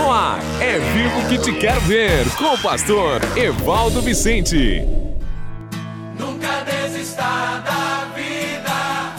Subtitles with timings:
[0.00, 4.82] No ar, é vivo que te quero ver, com o pastor Evaldo Vicente.
[6.18, 7.22] Nunca desista
[7.62, 9.14] da vida.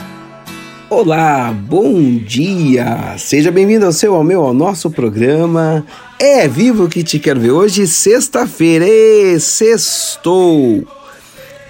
[0.90, 3.16] Olá, bom dia!
[3.20, 5.86] Seja bem-vindo ao seu, ao meu, ao nosso programa.
[6.18, 8.88] É vivo que te quero ver hoje, sexta-feira.
[8.88, 10.84] E sextou!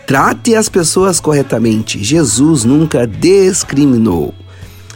[0.08, 2.02] Trate as pessoas corretamente.
[2.02, 4.34] Jesus nunca discriminou.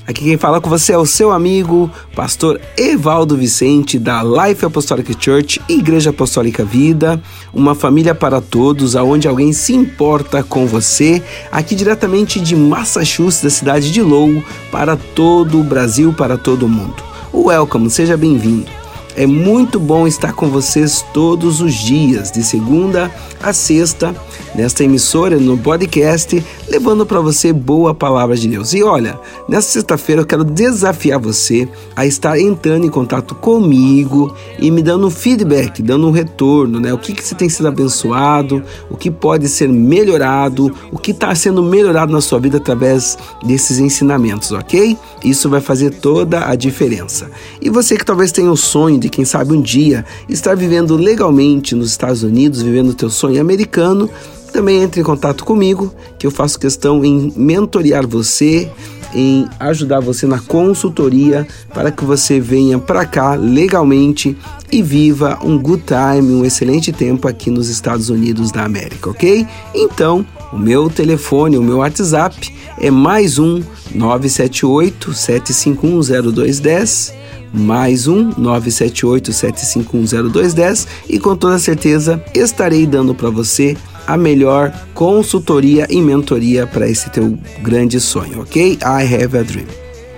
[0.08, 5.16] Aqui quem fala com você é o seu amigo, pastor Evaldo Vicente, da Life Apostolic
[5.20, 7.20] Church, Igreja Apostólica Vida,
[7.52, 13.49] uma família para todos, aonde alguém se importa com você, aqui diretamente de Massachusetts, da
[13.49, 17.04] cidade de Lowell, para todo o Brasil, para todo o mundo.
[17.34, 18.70] Welcome, seja bem-vindo.
[19.18, 23.10] É muito bom estar com vocês todos os dias, de segunda
[23.45, 24.16] a sexta,
[24.55, 28.73] nesta emissora, no podcast, levando para você boa palavra de Deus.
[28.73, 34.71] E olha, nesta sexta-feira eu quero desafiar você a estar entrando em contato comigo e
[34.71, 36.91] me dando um feedback, dando um retorno, né?
[36.91, 41.35] O que, que você tem sido abençoado, o que pode ser melhorado, o que está
[41.35, 44.98] sendo melhorado na sua vida através desses ensinamentos, ok?
[45.23, 47.29] Isso vai fazer toda a diferença.
[47.62, 51.76] E você que talvez tenha o sonho de, quem sabe, um dia estar vivendo legalmente
[51.76, 54.10] nos Estados Unidos, vivendo o teu sonho americano,
[54.52, 58.70] também entre em contato comigo, que eu faço questão em mentorear você,
[59.14, 64.38] em ajudar você na consultoria para que você venha para cá legalmente
[64.72, 69.46] e viva um good time, um excelente tempo aqui nos Estados Unidos da América, ok?
[69.74, 73.62] Então, o meu telefone, o meu WhatsApp é mais um
[73.94, 77.25] 978 751 0210
[77.56, 84.72] mais um 978 751 0210 e com toda certeza estarei dando para você a melhor
[84.94, 88.73] consultoria e mentoria para esse teu grande sonho, ok?
[88.81, 89.67] I have a dream.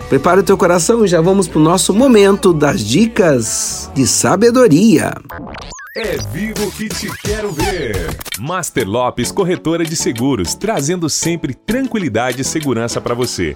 [0.10, 5.14] Prepara o teu coração e já vamos para o nosso momento das dicas de sabedoria.
[5.98, 8.16] É vivo que te quero ver.
[8.40, 13.56] Master Lopes Corretora de Seguros, trazendo sempre tranquilidade e segurança para você.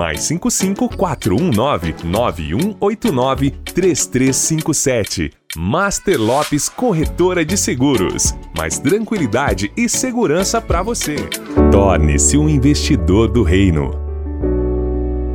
[0.00, 5.30] Mais 55 419 9189 3357.
[5.54, 8.34] Master Lopes Corretora de Seguros.
[8.56, 11.16] Mais tranquilidade e segurança para você.
[11.70, 14.09] Torne-se um investidor do reino.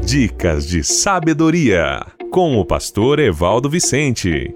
[0.03, 4.53] Dicas de sabedoria com o pastor Evaldo Vicente.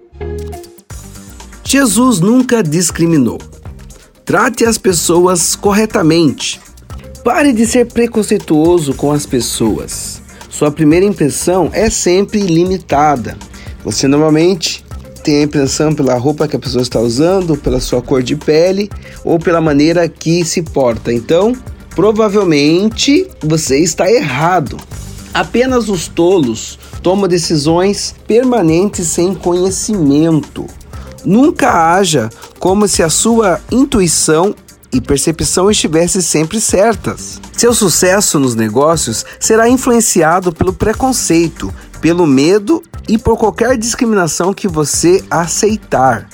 [1.63, 3.39] Jesus nunca discriminou.
[4.23, 6.61] Trate as pessoas corretamente.
[7.23, 10.21] Pare de ser preconceituoso com as pessoas.
[10.47, 13.35] Sua primeira impressão é sempre limitada.
[13.83, 14.84] Você normalmente
[15.25, 18.91] tem a impressão pela roupa que a pessoa está usando, pela sua cor de pele
[19.23, 21.11] ou pela maneira que se porta.
[21.11, 21.53] Então,
[21.95, 24.77] provavelmente você está errado.
[25.33, 30.67] Apenas os tolos tomam decisões permanentes sem conhecimento.
[31.25, 34.53] Nunca haja como se a sua intuição
[34.93, 37.41] e percepção estivessem sempre certas.
[37.57, 41.73] Seu sucesso nos negócios será influenciado pelo preconceito,
[42.05, 46.29] pelo medo e por qualquer discriminação que você aceitar.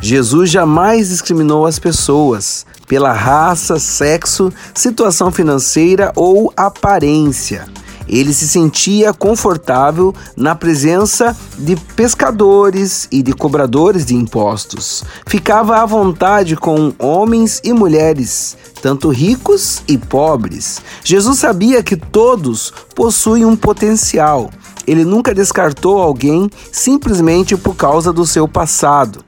[0.00, 7.66] Jesus jamais discriminou as pessoas pela raça, sexo, situação financeira ou aparência.
[8.06, 15.02] Ele se sentia confortável na presença de pescadores e de cobradores de impostos.
[15.26, 20.80] Ficava à vontade com homens e mulheres, tanto ricos e pobres.
[21.02, 24.50] Jesus sabia que todos possuem um potencial
[24.90, 29.22] ele nunca descartou alguém simplesmente por causa do seu passado.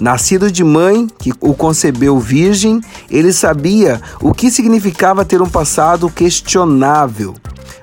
[0.00, 6.10] Nascido de mãe que o concebeu virgem, ele sabia o que significava ter um passado
[6.10, 7.36] questionável.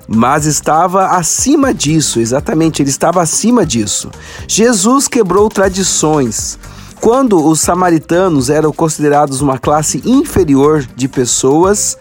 [0.06, 4.10] mas estava acima disso, exatamente, ele estava acima disso.
[4.46, 6.58] Jesus quebrou tradições.
[7.00, 11.96] Quando os samaritanos eram considerados uma classe inferior de pessoas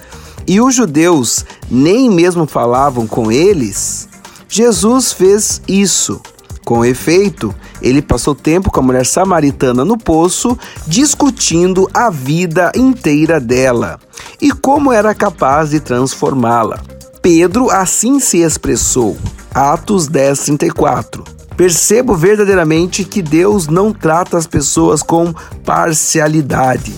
[0.46, 4.10] e os judeus nem mesmo falavam com eles,
[4.56, 6.22] Jesus fez isso.
[6.64, 10.56] Com efeito, ele passou tempo com a mulher samaritana no poço,
[10.86, 14.00] discutindo a vida inteira dela
[14.40, 16.80] e como era capaz de transformá-la.
[17.20, 19.18] Pedro assim se expressou.
[19.52, 21.24] Atos 10, 34.
[21.58, 25.34] Percebo verdadeiramente que Deus não trata as pessoas com
[25.66, 26.94] parcialidade.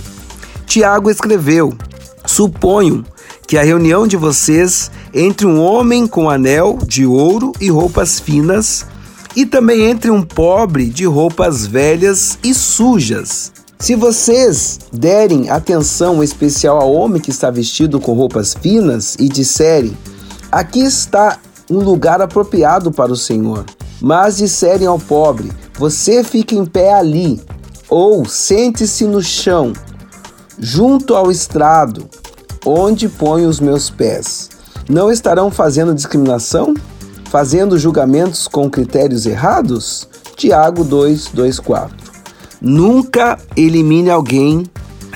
[0.66, 1.74] Tiago escreveu:
[2.25, 3.06] Suponho
[3.48, 8.86] que a reunião de vocês entre um homem com anel de ouro e roupas finas,
[9.34, 13.54] e também entre um pobre de roupas velhas e sujas.
[13.80, 19.98] Se vocês derem atenção especial ao homem que está vestido com roupas finas e disserem:
[20.52, 21.40] Aqui está
[21.70, 23.66] um lugar apropriado para o Senhor.
[24.02, 27.42] Mas disserem ao pobre: Você fica em pé ali,
[27.90, 29.72] ou sente-se no chão,
[30.60, 32.10] junto ao estrado,
[32.66, 34.55] onde ponho os meus pés.
[34.90, 36.74] Não estarão fazendo discriminação?
[37.30, 40.08] Fazendo julgamentos com critérios errados?
[40.36, 41.98] Tiago 2, 2, 4.
[42.62, 44.66] Nunca elimine alguém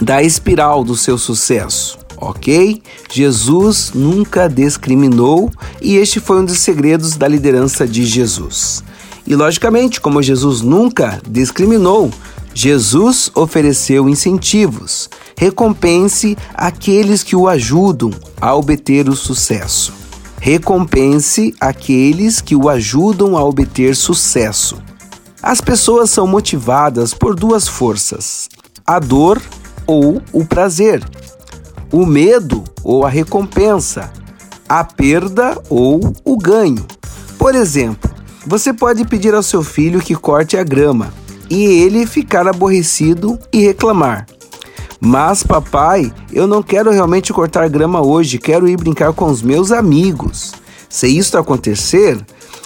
[0.01, 2.81] da espiral do seu sucesso ok?
[3.11, 5.49] Jesus nunca discriminou
[5.81, 8.83] e este foi um dos segredos da liderança de Jesus.
[9.25, 12.11] E logicamente, como Jesus nunca discriminou,
[12.61, 15.09] Jesus ofereceu incentivos.
[15.37, 18.11] Recompense aqueles que o ajudam
[18.41, 19.93] a obter o sucesso.
[20.41, 24.77] Recompense aqueles que o ajudam a obter sucesso.
[25.41, 28.49] As pessoas são motivadas por duas forças:
[28.85, 29.41] a dor
[29.87, 31.01] ou o prazer
[31.93, 34.11] o medo ou a recompensa,
[34.67, 36.85] a perda ou o ganho.
[37.37, 38.11] Por exemplo,
[38.45, 41.13] você pode pedir ao seu filho que corte a grama
[41.49, 44.25] e ele ficar aborrecido e reclamar.
[44.99, 49.71] Mas, papai, eu não quero realmente cortar grama hoje, quero ir brincar com os meus
[49.71, 50.53] amigos.
[50.89, 52.19] Se isso acontecer,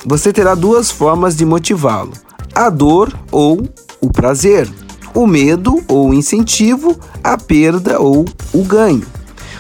[0.05, 2.13] você terá duas formas de motivá-lo:
[2.53, 3.67] a dor ou
[4.01, 4.67] o prazer
[5.13, 9.05] o medo ou o incentivo, a perda ou o ganho.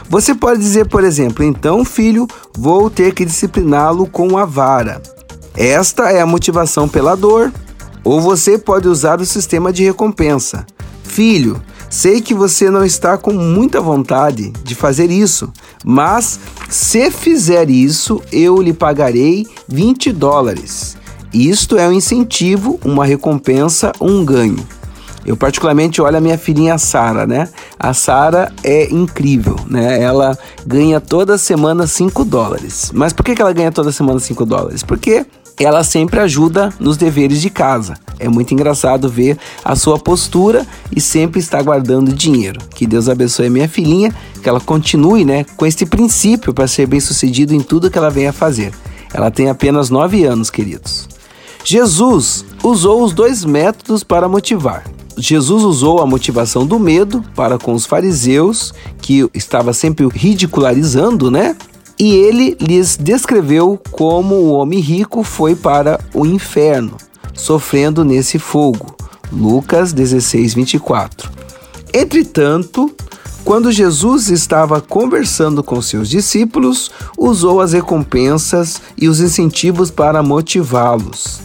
[0.09, 5.01] Você pode dizer, por exemplo, então, filho, vou ter que discipliná-lo com a vara.
[5.55, 7.51] Esta é a motivação pela dor.
[8.03, 10.65] Ou você pode usar o sistema de recompensa.
[11.03, 15.51] Filho, sei que você não está com muita vontade de fazer isso,
[15.85, 16.39] mas
[16.69, 20.97] se fizer isso, eu lhe pagarei 20 dólares.
[21.33, 24.65] Isto é um incentivo, uma recompensa, um ganho.
[25.25, 27.47] Eu particularmente olho a minha filhinha Sara, né?
[27.79, 30.01] A Sara é incrível, né?
[30.01, 32.91] Ela ganha toda semana 5 dólares.
[32.93, 34.83] Mas por que, ela ganha toda semana 5 dólares?
[34.83, 35.25] Porque
[35.59, 37.95] ela sempre ajuda nos deveres de casa.
[38.19, 40.65] É muito engraçado ver a sua postura
[40.95, 42.59] e sempre está guardando dinheiro.
[42.73, 46.87] Que Deus abençoe a minha filhinha, que ela continue, né, com esse princípio para ser
[46.87, 48.73] bem-sucedido em tudo que ela venha fazer.
[49.13, 51.07] Ela tem apenas 9 anos, queridos.
[51.63, 54.83] Jesus usou os dois métodos para motivar.
[55.17, 61.55] Jesus usou a motivação do medo para com os fariseus, que estava sempre ridicularizando, né?
[61.99, 66.97] E ele lhes descreveu como o homem rico foi para o inferno,
[67.33, 68.95] sofrendo nesse fogo.
[69.31, 71.31] Lucas 16, 24.
[71.93, 72.93] Entretanto,
[73.43, 81.41] quando Jesus estava conversando com seus discípulos, usou as recompensas e os incentivos para motivá-los.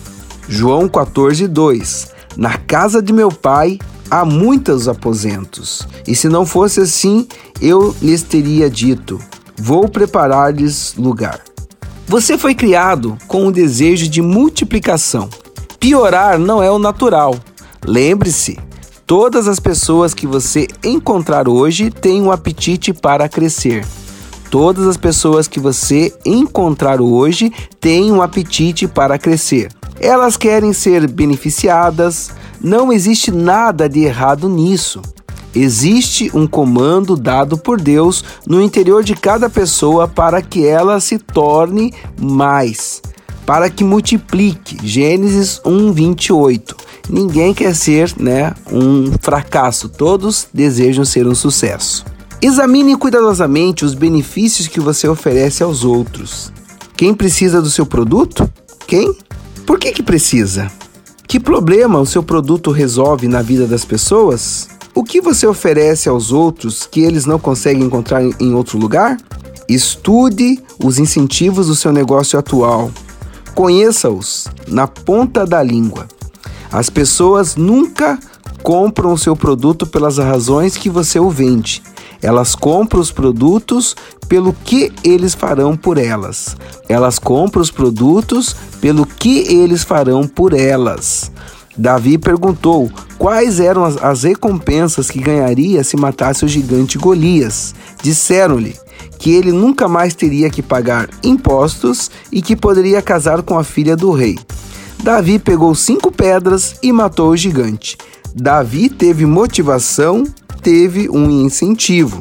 [0.48, 6.80] João 14, 2 na casa de meu pai há muitos aposentos, e se não fosse
[6.80, 7.26] assim,
[7.60, 9.20] eu lhes teria dito:
[9.58, 11.40] Vou preparar-lhes lugar.
[12.06, 15.28] Você foi criado com o desejo de multiplicação.
[15.80, 17.34] Piorar não é o natural.
[17.84, 18.58] Lembre-se,
[19.04, 23.84] todas as pessoas que você encontrar hoje têm um apetite para crescer.
[24.48, 29.70] Todas as pessoas que você encontrar hoje têm um apetite para crescer.
[30.00, 35.02] Elas querem ser beneficiadas, não existe nada de errado nisso.
[35.54, 41.18] Existe um comando dado por Deus no interior de cada pessoa para que ela se
[41.18, 43.00] torne mais,
[43.46, 44.78] para que multiplique.
[44.86, 46.76] Gênesis 1:28.
[47.08, 52.04] Ninguém quer ser, né, um fracasso, todos desejam ser um sucesso.
[52.40, 56.52] Examine cuidadosamente os benefícios que você oferece aos outros.
[56.96, 58.48] Quem precisa do seu produto?
[58.86, 59.16] Quem?
[59.66, 60.70] Por que que precisa?
[61.26, 64.68] Que problema o seu produto resolve na vida das pessoas?
[64.98, 69.16] O que você oferece aos outros que eles não conseguem encontrar em outro lugar?
[69.68, 72.90] Estude os incentivos do seu negócio atual.
[73.54, 76.08] Conheça-os na ponta da língua.
[76.72, 78.18] As pessoas nunca
[78.64, 81.80] compram o seu produto pelas razões que você o vende.
[82.20, 83.94] Elas compram os produtos
[84.28, 86.56] pelo que eles farão por elas.
[86.88, 91.30] Elas compram os produtos pelo que eles farão por elas.
[91.78, 97.72] Davi perguntou quais eram as, as recompensas que ganharia se matasse o gigante Golias.
[98.02, 98.76] Disseram-lhe
[99.18, 103.96] que ele nunca mais teria que pagar impostos e que poderia casar com a filha
[103.96, 104.36] do rei.
[105.02, 107.96] Davi pegou cinco pedras e matou o gigante.
[108.34, 110.24] Davi teve motivação,
[110.60, 112.20] teve um incentivo.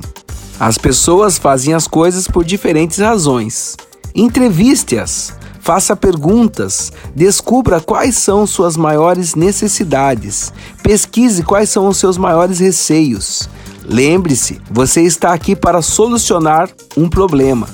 [0.59, 3.75] As pessoas fazem as coisas por diferentes razões.
[4.13, 5.33] Entreviste-as,
[5.67, 13.49] faça perguntas, descubra quais são suas maiores necessidades, pesquise quais são os seus maiores receios.
[13.83, 17.67] Lembre-se, você está aqui para solucionar um problema.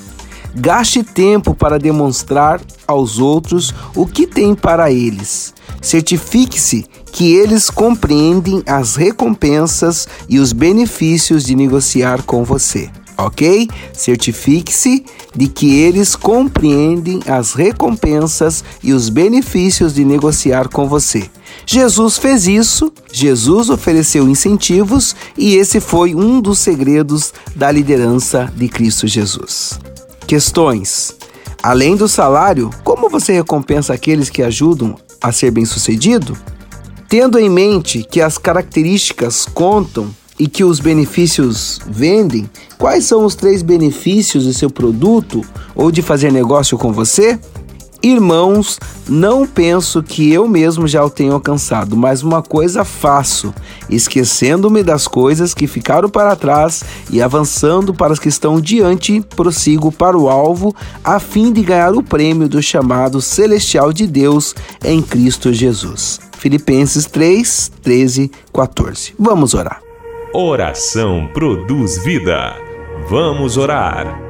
[0.56, 5.54] Gaste tempo para demonstrar aos outros o que tem para eles.
[5.80, 12.90] Certifique-se que eles compreendem as recompensas e os benefícios de negociar com você.
[13.16, 13.68] Ok?
[13.92, 15.04] Certifique-se
[15.34, 21.30] de que eles compreendem as recompensas e os benefícios de negociar com você.
[21.66, 28.68] Jesus fez isso, Jesus ofereceu incentivos e esse foi um dos segredos da liderança de
[28.68, 29.78] Cristo Jesus.
[30.26, 31.14] Questões:
[31.62, 36.36] Além do salário, como você recompensa aqueles que ajudam a ser bem-sucedido?
[37.08, 42.48] Tendo em mente que as características contam e que os benefícios vendem,
[42.78, 45.42] quais são os três benefícios do seu produto
[45.74, 47.38] ou de fazer negócio com você?
[48.04, 53.54] Irmãos, não penso que eu mesmo já o tenho alcançado, mas uma coisa faço,
[53.88, 59.90] esquecendo-me das coisas que ficaram para trás e avançando para as que estão diante, prossigo
[59.90, 65.00] para o alvo, a fim de ganhar o prêmio do chamado celestial de Deus em
[65.00, 66.20] Cristo Jesus.
[66.36, 69.14] Filipenses 3, 13, 14.
[69.18, 69.83] Vamos orar.
[70.36, 72.56] Oração produz vida.
[73.08, 74.20] Vamos orar.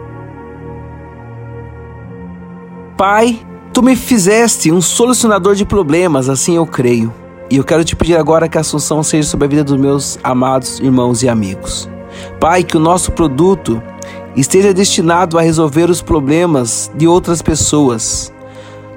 [2.94, 3.40] Pai,
[3.72, 7.10] Tu me fizeste um solucionador de problemas, assim eu creio.
[7.50, 10.18] E eu quero te pedir agora que a Assunção seja sobre a vida dos meus
[10.22, 11.88] amados irmãos e amigos.
[12.38, 13.82] Pai, que o nosso produto
[14.36, 18.30] esteja destinado a resolver os problemas de outras pessoas.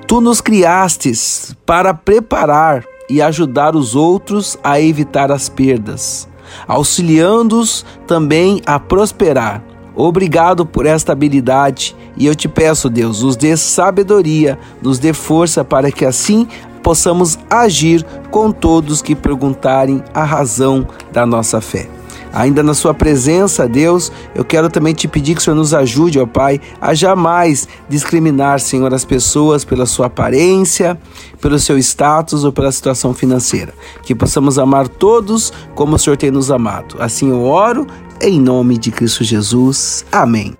[0.06, 6.28] Tu nos criastes para preparar e ajudar os outros a evitar as perdas,
[6.68, 9.64] auxiliando-os também a prosperar.
[9.96, 15.64] Obrigado por esta habilidade e eu te peço, Deus, nos dê sabedoria, nos dê força
[15.66, 16.48] para que assim
[16.84, 21.97] possamos agir com todos que perguntarem a razão da nossa fé.
[22.38, 26.20] Ainda na Sua presença, Deus, eu quero também te pedir que o Senhor nos ajude,
[26.20, 31.00] ó Pai, a jamais discriminar, Senhor, as pessoas pela sua aparência,
[31.42, 33.74] pelo seu status ou pela situação financeira.
[34.04, 36.98] Que possamos amar todos como o Senhor tem nos amado.
[37.00, 37.88] Assim eu oro
[38.22, 40.06] em nome de Cristo Jesus.
[40.12, 40.56] Amém.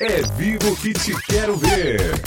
[0.00, 2.18] É vivo que te quero ver.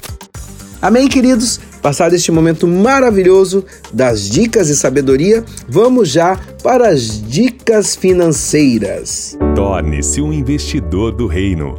[0.79, 1.59] Amém, queridos?
[1.83, 9.37] Passado este momento maravilhoso das dicas de sabedoria, vamos já para as dicas financeiras.
[9.53, 11.75] Torne-se um investidor do reino.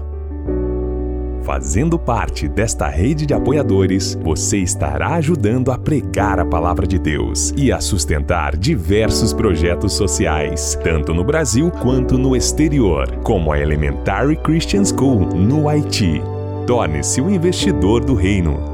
[1.42, 7.54] Fazendo parte desta rede de apoiadores, você estará ajudando a pregar a palavra de Deus
[7.56, 14.36] e a sustentar diversos projetos sociais, tanto no Brasil quanto no exterior, como a Elementary
[14.36, 16.20] Christian School no Haiti.
[16.66, 18.73] Torne-se um investidor do reino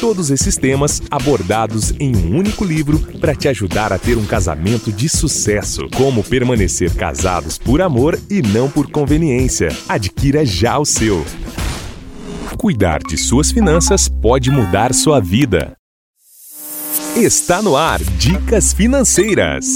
[0.00, 4.92] Todos esses temas abordados em um único livro para te ajudar a ter um casamento
[4.92, 5.88] de sucesso.
[5.96, 9.70] Como permanecer casados por amor e não por conveniência.
[9.88, 11.24] Adquira já o seu.
[12.56, 15.76] Cuidar de suas finanças pode mudar sua vida.
[17.16, 19.66] Está no ar Dicas Financeiras.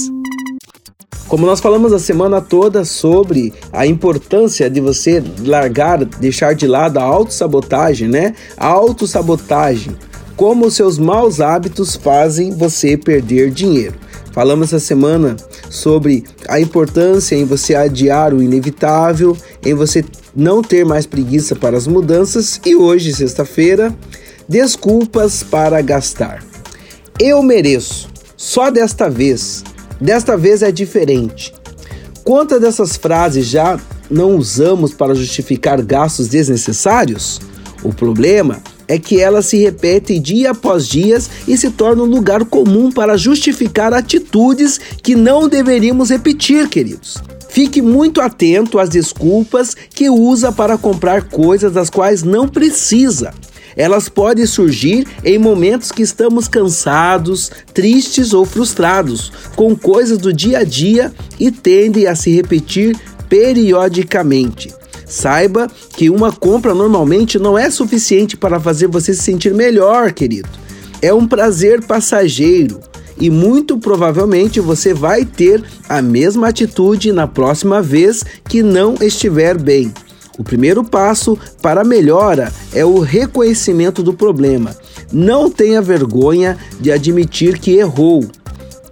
[1.26, 6.98] Como nós falamos a semana toda sobre a importância de você largar, deixar de lado
[6.98, 8.36] a autossabotagem, né?
[8.56, 9.96] A autossabotagem.
[10.36, 13.94] Como seus maus hábitos fazem você perder dinheiro.
[14.32, 15.36] Falamos essa semana
[15.68, 21.76] sobre a importância em você adiar o inevitável, em você não ter mais preguiça para
[21.76, 23.94] as mudanças e hoje, sexta-feira,
[24.48, 26.44] Desculpas para gastar.
[27.18, 28.08] Eu mereço.
[28.36, 29.64] Só desta vez.
[30.00, 31.54] Desta vez é diferente.
[32.24, 37.40] Quantas dessas frases já não usamos para justificar gastos desnecessários?
[37.82, 38.62] O problema
[38.92, 41.18] é que elas se repetem dia após dia
[41.48, 47.16] e se tornam um lugar comum para justificar atitudes que não deveríamos repetir, queridos.
[47.48, 53.32] Fique muito atento às desculpas que usa para comprar coisas das quais não precisa.
[53.74, 60.58] Elas podem surgir em momentos que estamos cansados, tristes ou frustrados com coisas do dia
[60.58, 62.94] a dia e tendem a se repetir
[63.26, 64.81] periodicamente.
[65.12, 70.48] Saiba que uma compra normalmente não é suficiente para fazer você se sentir melhor, querido.
[71.02, 72.80] É um prazer passageiro
[73.18, 79.58] e muito provavelmente você vai ter a mesma atitude na próxima vez que não estiver
[79.58, 79.92] bem.
[80.38, 84.74] O primeiro passo para a melhora é o reconhecimento do problema.
[85.12, 88.24] Não tenha vergonha de admitir que errou.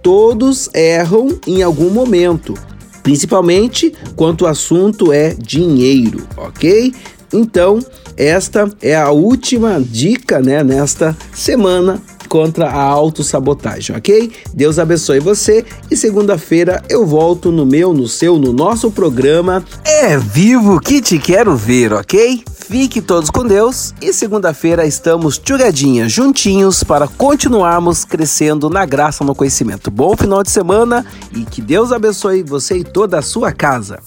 [0.03, 2.53] Todos erram em algum momento,
[3.03, 6.93] principalmente quando o assunto é dinheiro, ok?
[7.33, 7.79] Então,
[8.17, 14.31] esta é a última dica né, nesta semana contra a autossabotagem, ok?
[14.53, 20.17] Deus abençoe você e segunda-feira eu volto no meu, no seu, no nosso programa É
[20.17, 22.43] Vivo que te quero ver, ok?
[22.71, 29.35] Fique todos com Deus e segunda-feira estamos chugadinhas, juntinhos para continuarmos crescendo na graça no
[29.35, 29.91] conhecimento.
[29.91, 33.99] Bom final de semana e que Deus abençoe você e toda a sua casa.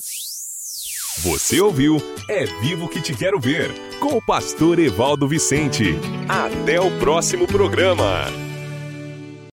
[1.19, 5.99] Você ouviu É Vivo que Te Quero Ver, com o pastor Evaldo Vicente.
[6.27, 8.25] Até o próximo programa.